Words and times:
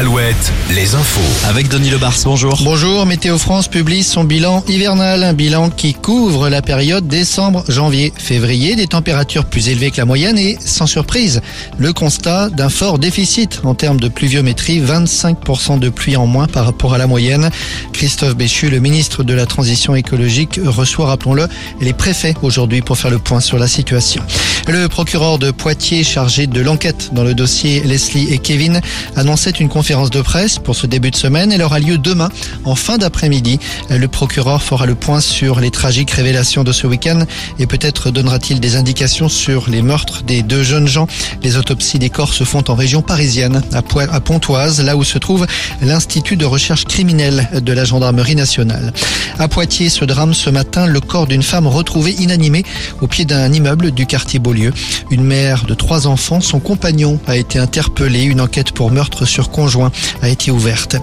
al 0.00 0.08
Alouette, 0.30 0.52
les 0.76 0.94
infos. 0.94 1.48
Avec 1.48 1.68
Denis 1.68 1.90
Lebars, 1.90 2.14
bonjour. 2.24 2.56
Bonjour, 2.62 3.04
Météo 3.04 3.36
France 3.36 3.66
publie 3.66 4.04
son 4.04 4.22
bilan 4.22 4.62
hivernal, 4.68 5.24
un 5.24 5.32
bilan 5.32 5.70
qui 5.70 5.92
couvre 5.92 6.48
la 6.48 6.62
période 6.62 7.08
décembre, 7.08 7.64
janvier, 7.68 8.12
février, 8.16 8.76
des 8.76 8.86
températures 8.86 9.44
plus 9.44 9.68
élevées 9.68 9.90
que 9.90 9.96
la 9.96 10.04
moyenne 10.04 10.38
et, 10.38 10.56
sans 10.64 10.86
surprise, 10.86 11.40
le 11.78 11.92
constat 11.92 12.48
d'un 12.50 12.68
fort 12.68 13.00
déficit 13.00 13.60
en 13.64 13.74
termes 13.74 13.98
de 13.98 14.08
pluviométrie, 14.08 14.80
25% 14.80 15.80
de 15.80 15.88
pluie 15.88 16.16
en 16.16 16.26
moins 16.26 16.46
par 16.46 16.64
rapport 16.64 16.94
à 16.94 16.98
la 16.98 17.08
moyenne. 17.08 17.50
Christophe 17.92 18.36
Béchu, 18.36 18.70
le 18.70 18.78
ministre 18.78 19.24
de 19.24 19.34
la 19.34 19.46
Transition 19.46 19.96
écologique, 19.96 20.60
reçoit, 20.64 21.06
rappelons-le, 21.06 21.48
les 21.80 21.92
préfets 21.92 22.34
aujourd'hui 22.42 22.82
pour 22.82 22.96
faire 22.98 23.10
le 23.10 23.18
point 23.18 23.40
sur 23.40 23.58
la 23.58 23.66
situation. 23.66 24.22
Le 24.68 24.88
procureur 24.88 25.38
de 25.38 25.50
Poitiers 25.50 26.04
chargé 26.04 26.46
de 26.46 26.60
l'enquête 26.60 27.10
dans 27.12 27.24
le 27.24 27.34
dossier 27.34 27.80
Leslie 27.80 28.32
et 28.32 28.38
Kevin 28.38 28.80
annonçait 29.16 29.50
une 29.50 29.68
conférence 29.68 30.10
de 30.10 30.19
presse 30.22 30.58
pour 30.58 30.76
ce 30.76 30.86
début 30.86 31.10
de 31.10 31.16
semaine. 31.16 31.52
Elle 31.52 31.62
aura 31.62 31.78
lieu 31.78 31.98
demain 31.98 32.28
en 32.64 32.74
fin 32.74 32.98
d'après-midi. 32.98 33.58
Le 33.90 34.08
procureur 34.08 34.62
fera 34.62 34.86
le 34.86 34.94
point 34.94 35.20
sur 35.20 35.60
les 35.60 35.70
tragiques 35.70 36.10
révélations 36.10 36.64
de 36.64 36.72
ce 36.72 36.86
week-end 36.86 37.24
et 37.58 37.66
peut-être 37.66 38.10
donnera-t-il 38.10 38.60
des 38.60 38.76
indications 38.76 39.28
sur 39.28 39.68
les 39.68 39.82
meurtres 39.82 40.22
des 40.22 40.42
deux 40.42 40.62
jeunes 40.62 40.88
gens. 40.88 41.06
Les 41.42 41.56
autopsies 41.56 41.98
des 41.98 42.10
corps 42.10 42.34
se 42.34 42.44
font 42.44 42.64
en 42.68 42.74
région 42.74 43.02
parisienne, 43.02 43.62
à 43.72 44.20
Pontoise, 44.20 44.82
là 44.82 44.96
où 44.96 45.04
se 45.04 45.18
trouve 45.18 45.46
l'Institut 45.82 46.36
de 46.36 46.44
recherche 46.44 46.84
criminelle 46.84 47.48
de 47.62 47.72
la 47.72 47.84
gendarmerie 47.84 48.36
nationale. 48.36 48.92
À 49.38 49.48
Poitiers, 49.48 49.88
ce 49.88 50.04
drame 50.04 50.34
ce 50.34 50.50
matin, 50.50 50.86
le 50.86 51.00
corps 51.00 51.26
d'une 51.26 51.42
femme 51.42 51.66
retrouvée 51.66 52.12
inanimée 52.12 52.64
au 53.00 53.06
pied 53.06 53.24
d'un 53.24 53.52
immeuble 53.52 53.90
du 53.90 54.06
quartier 54.06 54.38
Beaulieu. 54.38 54.72
Une 55.10 55.24
mère 55.24 55.64
de 55.64 55.74
trois 55.74 56.06
enfants, 56.06 56.40
son 56.40 56.60
compagnon 56.60 57.18
a 57.26 57.36
été 57.36 57.58
interpellé. 57.58 58.22
Une 58.22 58.40
enquête 58.40 58.72
pour 58.72 58.90
meurtre 58.90 59.24
sur 59.24 59.50
conjoint 59.50 59.90
a 60.22 60.28
été 60.28 60.50
ouverte. 60.50 60.96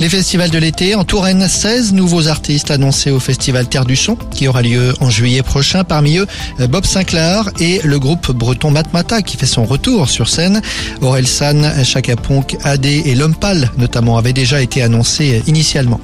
Les 0.00 0.08
festivals 0.08 0.50
de 0.50 0.58
l'été 0.58 0.94
en 0.94 1.04
Touraine, 1.04 1.46
16 1.46 1.92
nouveaux 1.92 2.28
artistes 2.28 2.70
annoncés 2.70 3.10
au 3.10 3.20
festival 3.20 3.68
Terre 3.68 3.84
du 3.84 3.96
Son 3.96 4.16
qui 4.16 4.48
aura 4.48 4.62
lieu 4.62 4.94
en 5.00 5.10
juillet 5.10 5.42
prochain. 5.42 5.84
Parmi 5.84 6.18
eux, 6.18 6.26
Bob 6.68 6.84
Sinclair 6.84 7.50
et 7.60 7.80
le 7.84 7.98
groupe 7.98 8.32
breton 8.32 8.70
Matmata 8.70 9.22
qui 9.22 9.36
fait 9.36 9.46
son 9.46 9.64
retour 9.64 10.08
sur 10.08 10.28
scène. 10.28 10.62
Aurel 11.00 11.26
San, 11.26 11.84
Chaka 11.84 12.16
Ponk, 12.16 12.56
AD 12.64 12.86
et 12.86 13.14
L'Homme 13.14 13.34
Pâle 13.34 13.70
notamment 13.76 14.16
avaient 14.16 14.32
déjà 14.32 14.62
été 14.62 14.82
annoncés 14.82 15.42
initialement. 15.46 16.00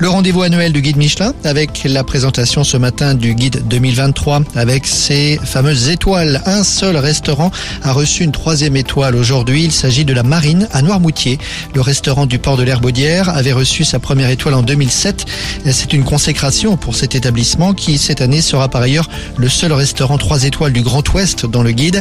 Le 0.00 0.08
rendez-vous 0.08 0.40
annuel 0.40 0.72
du 0.72 0.80
guide 0.80 0.96
Michelin 0.96 1.34
avec 1.44 1.82
la 1.84 2.02
présentation 2.04 2.64
ce 2.64 2.78
matin 2.78 3.14
du 3.14 3.34
guide 3.34 3.68
2023 3.68 4.40
avec 4.54 4.86
ses 4.86 5.38
fameuses 5.44 5.90
étoiles. 5.90 6.40
Un 6.46 6.64
seul 6.64 6.96
restaurant 6.96 7.50
a 7.82 7.92
reçu 7.92 8.24
une 8.24 8.32
troisième 8.32 8.78
étoile 8.78 9.14
aujourd'hui. 9.14 9.62
Il 9.62 9.72
s'agit 9.72 10.06
de 10.06 10.14
la 10.14 10.22
Marine 10.22 10.68
à 10.72 10.80
Noirmoutier. 10.80 11.38
Le 11.74 11.82
restaurant 11.82 12.24
du 12.24 12.38
port 12.38 12.56
de 12.56 12.62
l'Herbaudière 12.62 13.28
avait 13.28 13.52
reçu 13.52 13.84
sa 13.84 13.98
première 13.98 14.30
étoile 14.30 14.54
en 14.54 14.62
2007. 14.62 15.26
C'est 15.70 15.92
une 15.92 16.04
consécration 16.04 16.78
pour 16.78 16.94
cet 16.94 17.14
établissement 17.14 17.74
qui 17.74 17.98
cette 17.98 18.22
année 18.22 18.40
sera 18.40 18.70
par 18.70 18.80
ailleurs 18.80 19.10
le 19.36 19.50
seul 19.50 19.74
restaurant 19.74 20.16
trois 20.16 20.44
étoiles 20.44 20.72
du 20.72 20.80
Grand 20.80 21.06
Ouest 21.12 21.44
dans 21.44 21.62
le 21.62 21.72
guide. 21.72 22.00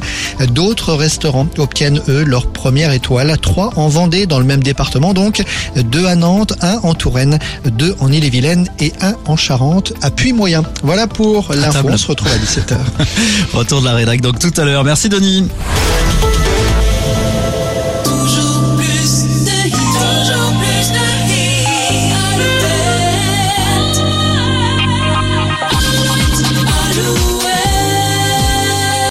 D'autres 0.52 0.94
restaurants 0.94 1.50
obtiennent 1.58 2.02
eux 2.08 2.24
leur 2.24 2.48
première 2.48 2.94
étoile. 2.94 3.38
Trois 3.42 3.74
en 3.76 3.90
Vendée 3.90 4.26
dans 4.26 4.40
le 4.40 4.46
même 4.46 4.64
département 4.64 5.14
donc. 5.14 5.44
Deux 5.76 6.06
à 6.06 6.16
Nantes, 6.16 6.54
un 6.62 6.80
en 6.84 6.94
Touraine, 6.94 7.40
deux 7.90 7.96
en 8.00 8.12
Ille-et-Vilaine 8.12 8.68
et 8.80 8.94
un 9.02 9.14
en 9.26 9.36
Charente 9.36 9.94
à 10.02 10.12
Puy-Moyen. 10.12 10.64
Voilà 10.84 11.08
pour 11.08 11.54
l'info. 11.54 11.88
On 11.88 11.98
se 11.98 12.08
retrouve 12.08 12.32
à 12.32 12.38
17h. 12.38 12.78
Retour 13.54 13.82
de 13.82 13.86
la 13.86 13.94
rédac 13.94 14.22
donc 14.22 14.40
tout 14.40 14.54
à 14.58 14.66
l'heure. 14.66 14.84
Merci 14.84 15.10
Denis. 15.10 15.48